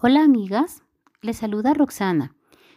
Hola 0.00 0.22
amigas, 0.22 0.84
les 1.22 1.38
saluda 1.38 1.74
Roxana. 1.74 2.36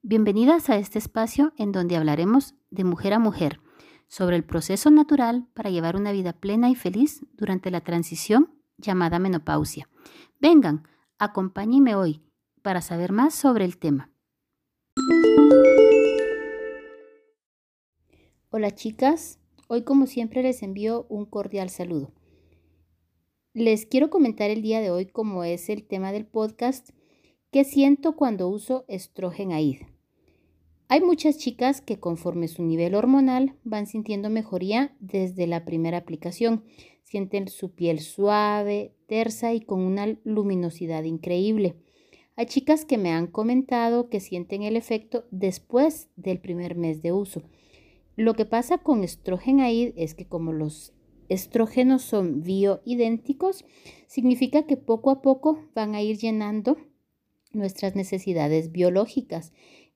Bienvenidas 0.00 0.70
a 0.70 0.78
este 0.78 0.98
espacio 0.98 1.52
en 1.58 1.70
donde 1.70 1.94
hablaremos 1.94 2.54
de 2.70 2.84
mujer 2.84 3.12
a 3.12 3.18
mujer, 3.18 3.60
sobre 4.08 4.36
el 4.36 4.44
proceso 4.44 4.90
natural 4.90 5.46
para 5.52 5.68
llevar 5.68 5.94
una 5.94 6.10
vida 6.10 6.32
plena 6.32 6.70
y 6.70 6.74
feliz 6.74 7.20
durante 7.34 7.70
la 7.70 7.82
transición 7.82 8.58
llamada 8.78 9.18
menopausia. 9.18 9.90
Vengan, 10.40 10.88
acompáñenme 11.18 11.94
hoy 11.94 12.22
para 12.62 12.80
saber 12.80 13.12
más 13.12 13.34
sobre 13.34 13.66
el 13.66 13.76
tema. 13.76 14.10
Hola 18.48 18.70
chicas, 18.70 19.38
hoy 19.68 19.84
como 19.84 20.06
siempre 20.06 20.42
les 20.42 20.62
envío 20.62 21.04
un 21.10 21.26
cordial 21.26 21.68
saludo. 21.68 22.14
Les 23.52 23.84
quiero 23.84 24.08
comentar 24.08 24.48
el 24.48 24.62
día 24.62 24.80
de 24.80 24.90
hoy, 24.90 25.04
como 25.04 25.44
es 25.44 25.68
el 25.68 25.86
tema 25.86 26.10
del 26.10 26.24
podcast, 26.24 26.88
qué 27.52 27.64
siento 27.64 28.16
cuando 28.16 28.48
uso 28.48 28.86
estrogenaid. 28.88 29.82
Hay 30.88 31.02
muchas 31.02 31.36
chicas 31.36 31.82
que 31.82 32.00
conforme 32.00 32.48
su 32.48 32.62
nivel 32.62 32.94
hormonal 32.94 33.56
van 33.62 33.86
sintiendo 33.86 34.30
mejoría 34.30 34.96
desde 35.00 35.46
la 35.46 35.66
primera 35.66 35.98
aplicación. 35.98 36.64
Sienten 37.02 37.48
su 37.48 37.74
piel 37.74 38.00
suave, 38.00 38.94
tersa 39.06 39.52
y 39.52 39.60
con 39.60 39.82
una 39.82 40.18
luminosidad 40.24 41.02
increíble. 41.04 41.76
Hay 42.36 42.46
chicas 42.46 42.86
que 42.86 42.96
me 42.96 43.12
han 43.12 43.26
comentado 43.26 44.08
que 44.08 44.20
sienten 44.20 44.62
el 44.62 44.74
efecto 44.74 45.26
después 45.30 46.08
del 46.16 46.40
primer 46.40 46.74
mes 46.74 47.02
de 47.02 47.12
uso. 47.12 47.42
Lo 48.16 48.32
que 48.32 48.46
pasa 48.46 48.78
con 48.78 49.04
estrogenaid 49.04 49.92
es 49.96 50.14
que 50.14 50.26
como 50.26 50.54
los 50.54 50.94
estrógenos 51.28 52.00
son 52.00 52.42
bioidénticos, 52.42 53.66
significa 54.06 54.62
que 54.62 54.78
poco 54.78 55.10
a 55.10 55.20
poco 55.20 55.58
van 55.74 55.94
a 55.94 56.00
ir 56.00 56.16
llenando 56.16 56.78
nuestras 57.54 57.94
necesidades 57.94 58.72
biológicas. 58.72 59.52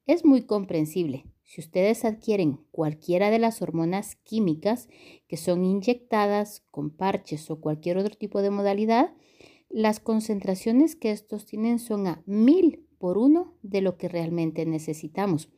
Es 0.07 0.25
muy 0.25 0.43
comprensible. 0.43 1.27
Si 1.43 1.61
ustedes 1.61 2.05
adquieren 2.05 2.61
cualquiera 2.71 3.31
de 3.31 3.39
las 3.39 3.63
hormonas 3.63 4.17
químicas 4.17 4.89
que 5.29 5.37
son 5.37 5.65
inyectadas 5.65 6.65
con 6.71 6.91
parches 6.91 7.51
o 7.51 7.61
cualquier 7.61 7.99
otro 7.99 8.17
tipo 8.17 8.43
de 8.43 8.51
modalidad, 8.51 9.15
las 9.69 10.01
concentraciones 10.01 10.97
que 10.97 11.11
estos 11.11 11.47
tienen 11.47 11.79
son 11.79 12.07
a 12.07 12.23
mil 12.27 12.87
por 12.99 13.19
uno 13.19 13.55
de 13.63 13.81
lo 13.81 13.97
que 13.97 14.09
realmente 14.09 14.65
necesitamos. 14.67 15.51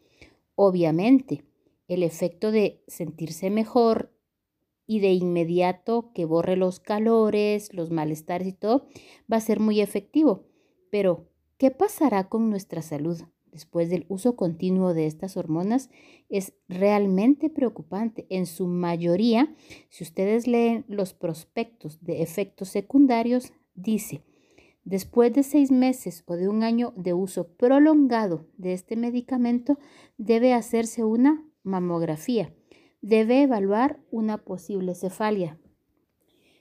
Obviamente, 0.55 1.45
el 1.87 2.03
efecto 2.03 2.51
de 2.51 2.83
sentirse 2.87 3.51
mejor, 3.51 4.13
y 4.89 5.01
de 5.01 5.13
inmediato 5.13 6.11
que 6.15 6.25
borre 6.25 6.57
los 6.57 6.81
calores, 6.81 7.73
los 7.75 7.91
malestares 7.91 8.49
y 8.49 8.53
todo, 8.55 8.87
va 9.31 9.37
a 9.37 9.41
ser 9.41 9.61
muy 9.61 9.83
efectivo. 9.83 10.47
Pero, 10.91 11.29
¿qué 11.59 11.71
pasará 11.71 12.29
con 12.29 12.49
nuestra 12.49 12.81
salud 12.83 13.21
después 13.53 13.91
del 13.91 14.07
uso 14.09 14.37
continuo 14.37 14.95
de 14.95 15.07
estas 15.07 15.37
hormonas? 15.37 15.91
Es 16.29 16.55
realmente 16.69 17.51
preocupante. 17.51 18.27
En 18.31 18.47
su 18.47 18.67
mayoría, 18.67 19.55
si 19.91 20.05
ustedes 20.05 20.47
leen 20.47 20.85
los 20.89 21.13
prospectos 21.13 22.03
de 22.03 22.23
efectos 22.23 22.69
secundarios, 22.69 23.53
dice, 23.75 24.25
Después 24.85 25.35
de 25.35 25.43
seis 25.43 25.71
meses 25.71 26.25
o 26.25 26.37
de 26.37 26.49
un 26.49 26.63
año 26.63 26.95
de 26.97 27.13
uso 27.13 27.49
prolongado 27.59 28.47
de 28.57 28.73
este 28.73 28.97
medicamento, 28.97 29.79
debe 30.17 30.55
hacerse 30.55 31.05
una 31.05 31.45
mamografía 31.63 32.55
debe 33.01 33.43
evaluar 33.43 34.01
una 34.11 34.39
posible 34.39 34.95
cefalia. 34.95 35.59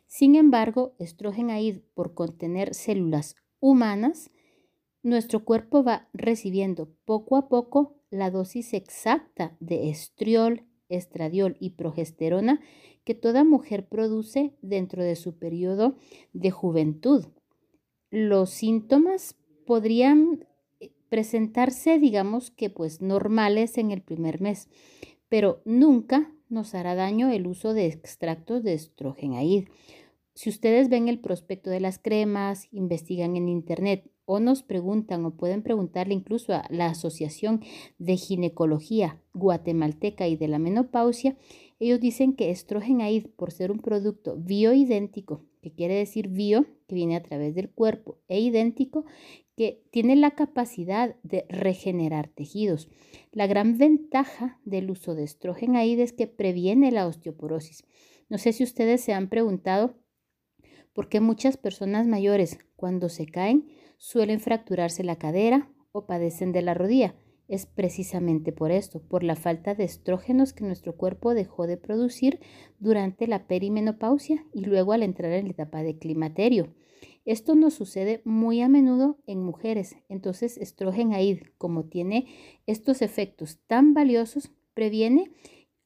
Sin 0.05 0.35
embargo, 0.35 0.95
estrogenaid, 0.99 1.81
por 1.93 2.13
contener 2.13 2.73
células 2.73 3.35
humanas, 3.59 4.31
nuestro 5.07 5.45
cuerpo 5.45 5.83
va 5.83 6.07
recibiendo 6.13 6.89
poco 7.05 7.37
a 7.37 7.47
poco 7.47 7.95
la 8.09 8.29
dosis 8.29 8.73
exacta 8.73 9.55
de 9.59 9.89
estriol, 9.89 10.65
estradiol 10.89 11.55
y 11.59 11.71
progesterona 11.71 12.61
que 13.03 13.15
toda 13.15 13.43
mujer 13.43 13.87
produce 13.87 14.53
dentro 14.61 15.03
de 15.03 15.15
su 15.15 15.37
periodo 15.37 15.95
de 16.33 16.51
juventud. 16.51 17.25
Los 18.09 18.49
síntomas 18.49 19.35
podrían 19.65 20.45
eh, 20.79 20.91
presentarse, 21.09 21.99
digamos 21.99 22.51
que 22.51 22.69
pues 22.69 23.01
normales 23.01 23.77
en 23.77 23.91
el 23.91 24.01
primer 24.01 24.41
mes, 24.41 24.67
pero 25.29 25.61
nunca 25.63 26.33
nos 26.49 26.75
hará 26.75 26.95
daño 26.95 27.29
el 27.31 27.47
uso 27.47 27.73
de 27.73 27.87
extractos 27.87 28.61
de 28.63 28.73
estrogenaid. 28.73 29.69
Si 30.33 30.49
ustedes 30.49 30.89
ven 30.89 31.07
el 31.07 31.19
prospecto 31.19 31.69
de 31.69 31.79
las 31.79 31.97
cremas, 31.97 32.67
investigan 32.71 33.37
en 33.37 33.49
internet 33.49 34.11
o 34.27 34.39
nos 34.41 34.61
preguntan 34.61 35.25
o 35.25 35.31
pueden 35.31 35.63
preguntarle 35.63 36.13
incluso 36.13 36.53
a 36.53 36.65
la 36.69 36.87
Asociación 36.87 37.61
de 37.97 38.17
Ginecología 38.17 39.21
Guatemalteca 39.33 40.27
y 40.27 40.35
de 40.35 40.49
la 40.49 40.59
Menopausia, 40.59 41.37
ellos 41.79 42.01
dicen 42.01 42.33
que 42.33 42.51
estrogenaid, 42.51 43.27
por 43.37 43.51
ser 43.51 43.71
un 43.71 43.79
producto 43.79 44.35
bioidéntico, 44.35 45.45
que 45.61 45.71
quiere 45.71 45.95
decir 45.95 46.27
bio, 46.27 46.65
que 46.87 46.95
viene 46.95 47.15
a 47.15 47.23
través 47.23 47.55
del 47.55 47.69
cuerpo, 47.69 48.19
e 48.27 48.41
idéntico, 48.41 49.05
que 49.55 49.83
tiene 49.91 50.15
la 50.15 50.31
capacidad 50.31 51.15
de 51.23 51.45
regenerar 51.49 52.27
tejidos. 52.27 52.89
La 53.31 53.47
gran 53.47 53.77
ventaja 53.77 54.59
del 54.65 54.91
uso 54.91 55.15
de 55.15 55.23
estrogenaid 55.23 55.99
es 55.99 56.11
que 56.11 56.27
previene 56.27 56.91
la 56.91 57.07
osteoporosis. 57.07 57.85
No 58.29 58.37
sé 58.37 58.51
si 58.51 58.63
ustedes 58.63 59.01
se 59.01 59.13
han 59.13 59.29
preguntado 59.29 59.95
por 60.93 61.07
qué 61.07 61.21
muchas 61.21 61.55
personas 61.55 62.07
mayores 62.07 62.59
cuando 62.75 63.07
se 63.07 63.25
caen 63.25 63.67
suelen 63.97 64.39
fracturarse 64.39 65.03
la 65.03 65.17
cadera 65.17 65.69
o 65.91 66.05
padecen 66.05 66.51
de 66.51 66.61
la 66.61 66.73
rodilla. 66.73 67.15
Es 67.47 67.65
precisamente 67.65 68.51
por 68.51 68.71
esto, 68.71 69.01
por 69.01 69.23
la 69.23 69.35
falta 69.35 69.73
de 69.73 69.85
estrógenos 69.85 70.53
que 70.53 70.65
nuestro 70.65 70.95
cuerpo 70.95 71.33
dejó 71.33 71.65
de 71.65 71.77
producir 71.77 72.39
durante 72.79 73.25
la 73.27 73.47
perimenopausia 73.47 74.45
y 74.53 74.65
luego 74.65 74.93
al 74.93 75.03
entrar 75.03 75.31
en 75.31 75.45
la 75.45 75.51
etapa 75.51 75.81
de 75.81 75.97
climaterio. 75.97 76.73
Esto 77.25 77.55
nos 77.55 77.73
sucede 77.73 78.21
muy 78.25 78.61
a 78.61 78.69
menudo 78.69 79.17
en 79.27 79.41
mujeres, 79.41 79.97
entonces 80.07 80.57
estrogenaid, 80.57 81.39
como 81.57 81.85
tiene 81.85 82.27
estos 82.65 83.01
efectos 83.01 83.59
tan 83.67 83.93
valiosos, 83.93 84.51
previene 84.73 85.31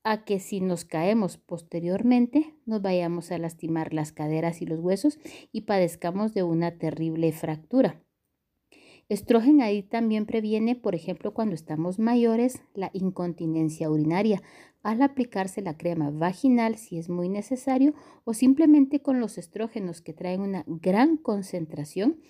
a 0.03 0.23
que 0.23 0.39
si 0.39 0.61
nos 0.61 0.85
caemos 0.85 1.37
posteriormente 1.37 2.55
nos 2.65 2.81
vayamos 2.81 3.31
a 3.31 3.37
lastimar 3.37 3.93
las 3.93 4.11
caderas 4.11 4.61
y 4.61 4.65
los 4.65 4.79
huesos 4.79 5.19
y 5.51 5.61
padezcamos 5.61 6.33
de 6.33 6.43
una 6.43 6.77
terrible 6.77 7.31
fractura. 7.31 8.01
Estrogenaid 9.09 9.89
también 9.89 10.25
previene, 10.25 10.75
por 10.77 10.95
ejemplo, 10.95 11.33
cuando 11.33 11.53
estamos 11.53 11.99
mayores, 11.99 12.63
la 12.73 12.91
incontinencia 12.93 13.89
urinaria, 13.89 14.41
al 14.83 15.01
aplicarse 15.01 15.61
la 15.61 15.77
crema 15.77 16.11
vaginal 16.11 16.77
si 16.77 16.97
es 16.97 17.09
muy 17.09 17.27
necesario 17.27 17.93
o 18.23 18.33
simplemente 18.33 19.01
con 19.01 19.19
los 19.19 19.37
estrógenos 19.37 20.01
que 20.01 20.13
traen 20.13 20.39
una 20.39 20.63
gran 20.65 21.17
concentración 21.17 22.21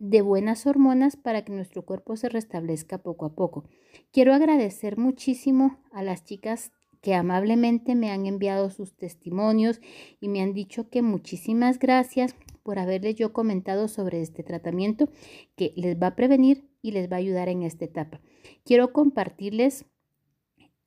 de 0.00 0.22
buenas 0.22 0.66
hormonas 0.66 1.16
para 1.16 1.44
que 1.44 1.52
nuestro 1.52 1.84
cuerpo 1.84 2.16
se 2.16 2.28
restablezca 2.28 2.98
poco 2.98 3.26
a 3.26 3.34
poco. 3.34 3.64
Quiero 4.10 4.34
agradecer 4.34 4.96
muchísimo 4.96 5.78
a 5.92 6.02
las 6.02 6.24
chicas 6.24 6.72
que 7.02 7.14
amablemente 7.14 7.94
me 7.94 8.10
han 8.10 8.26
enviado 8.26 8.70
sus 8.70 8.96
testimonios 8.96 9.80
y 10.18 10.28
me 10.28 10.40
han 10.40 10.52
dicho 10.52 10.88
que 10.88 11.02
muchísimas 11.02 11.78
gracias 11.78 12.34
por 12.62 12.78
haberles 12.78 13.14
yo 13.14 13.32
comentado 13.32 13.88
sobre 13.88 14.20
este 14.20 14.42
tratamiento 14.42 15.10
que 15.54 15.72
les 15.76 15.96
va 15.96 16.08
a 16.08 16.16
prevenir 16.16 16.68
y 16.82 16.92
les 16.92 17.10
va 17.10 17.16
a 17.16 17.20
ayudar 17.20 17.48
en 17.48 17.62
esta 17.62 17.84
etapa. 17.84 18.20
Quiero 18.64 18.92
compartirles 18.92 19.84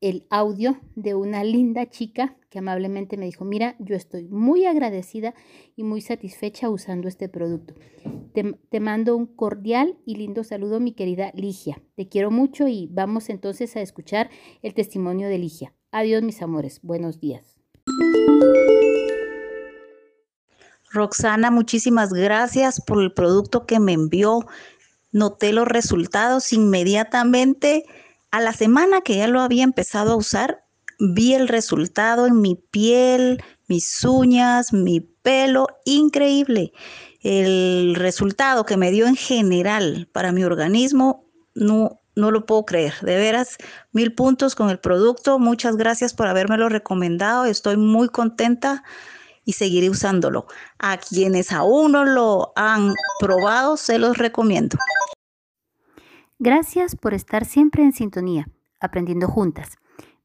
el 0.04 0.28
audio 0.30 0.78
de 0.96 1.16
una 1.16 1.46
linda 1.46 1.90
chica 1.90 2.36
que 2.50 2.60
amablemente 2.60 3.16
me 3.16 3.26
dijo, 3.26 3.46
mira, 3.46 3.78
yo 3.80 3.96
estoy 3.96 4.28
muy 4.28 4.66
agradecida 4.66 5.34
y 5.78 5.84
muy 5.84 6.02
satisfecha 6.02 6.70
usando 6.70 7.08
este 7.08 7.30
producto. 7.30 7.74
Te, 8.34 8.60
te, 8.70 8.82
mando 8.82 9.16
un 9.16 9.26
cordial 9.26 9.98
y 10.06 10.16
lindo 10.16 10.44
saludo, 10.44 10.82
mi 10.82 10.92
querida 10.92 11.32
Ligia. 11.36 11.82
Te 11.96 12.10
quiero 12.10 12.32
mucho 12.32 12.68
y 12.68 12.90
vamos 12.92 13.30
entonces 13.30 13.78
a 13.78 13.82
escuchar 13.82 14.30
el 14.62 14.74
testimonio 14.74 15.30
de 15.30 15.38
Ligia. 15.38 15.74
Adiós, 15.90 16.22
mis 16.22 16.42
amores. 16.42 16.82
Buenos 16.84 17.22
días. 17.22 17.56
Roxana, 20.92 21.50
muchísimas 21.50 22.12
gracias 22.12 22.82
por 22.86 23.02
el 23.02 23.14
producto 23.14 23.66
que 23.66 23.80
me 23.80 23.94
envió. 23.94 24.42
Noté 25.14 25.54
los 25.54 25.68
resultados 25.68 26.52
inmediatamente 26.52 27.86
a 28.34 28.40
la 28.42 28.52
semana 28.52 29.02
que 29.02 29.18
ya 29.18 29.28
lo 29.28 29.42
había 29.42 29.64
empezado 29.64 30.14
a 30.14 30.16
usar, 30.16 30.66
vi 30.98 31.36
el 31.36 31.48
resultado 31.48 32.26
en 32.26 32.42
mi 32.42 32.56
piel, 32.56 33.44
mis 33.68 34.04
uñas, 34.04 34.74
mi 34.74 35.02
pelo, 35.02 35.68
increíble. 35.86 36.74
El 37.22 37.94
resultado 37.94 38.66
que 38.66 38.76
me 38.76 38.90
dio 38.90 39.06
en 39.06 39.16
general 39.16 40.10
para 40.12 40.32
mi 40.32 40.44
organismo, 40.44 41.30
no, 41.54 42.02
no 42.16 42.32
lo 42.32 42.48
puedo 42.48 42.66
creer. 42.66 42.96
De 43.04 43.18
veras, 43.18 43.58
mil 43.92 44.16
puntos 44.16 44.56
con 44.56 44.72
el 44.72 44.80
producto. 44.80 45.38
Muchas 45.38 45.78
gracias 45.78 46.16
por 46.16 46.26
habérmelo 46.26 46.70
recomendado. 46.70 47.46
Estoy 47.46 47.78
muy 47.78 48.10
contenta 48.10 48.84
y 49.46 49.54
seguiré 49.54 49.92
usándolo. 49.92 50.48
A 50.80 50.98
quienes 50.98 51.52
aún 51.52 51.92
no 51.92 52.04
lo 52.04 52.52
han 52.56 52.96
probado, 53.20 53.78
se 53.78 54.00
los 54.00 54.18
recomiendo. 54.18 54.76
Gracias 56.40 56.96
por 56.96 57.14
estar 57.14 57.46
siempre 57.46 57.84
en 57.84 57.94
sintonía, 57.94 58.50
aprendiendo 58.80 59.28
juntas. 59.28 59.78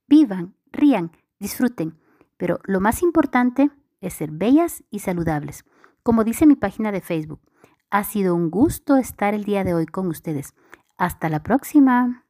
Vivan, 0.08 0.54
rían, 0.72 1.12
disfruten, 1.38 1.98
pero 2.36 2.60
lo 2.64 2.80
más 2.80 3.02
importante 3.02 3.70
es 4.00 4.14
ser 4.14 4.30
bellas 4.30 4.84
y 4.90 5.00
saludables. 5.00 5.64
Como 6.02 6.24
dice 6.24 6.46
mi 6.46 6.56
página 6.56 6.92
de 6.92 7.00
Facebook, 7.00 7.40
ha 7.90 8.04
sido 8.04 8.34
un 8.34 8.50
gusto 8.50 8.96
estar 8.96 9.34
el 9.34 9.44
día 9.44 9.64
de 9.64 9.74
hoy 9.74 9.86
con 9.86 10.08
ustedes. 10.08 10.54
Hasta 10.96 11.28
la 11.28 11.42
próxima. 11.42 12.27